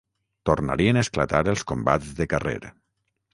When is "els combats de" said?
1.53-2.29